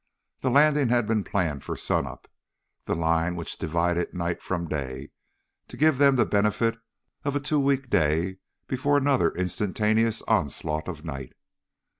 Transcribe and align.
The 0.39 0.49
landing 0.49 0.89
had 0.89 1.05
been 1.07 1.23
planned 1.23 1.63
for 1.63 1.77
sunup 1.77 2.27
the 2.85 2.95
line 2.95 3.35
which 3.35 3.59
divided 3.59 4.15
night 4.15 4.41
from 4.41 4.67
day 4.67 5.11
to 5.67 5.77
give 5.77 5.99
them 5.99 6.15
the 6.15 6.25
benefit 6.25 6.75
of 7.23 7.35
a 7.35 7.39
two 7.39 7.59
week 7.59 7.87
day 7.91 8.37
before 8.65 8.97
another 8.97 9.29
instantaneous 9.29 10.23
onslaught 10.23 10.87
of 10.87 11.05
night. 11.05 11.33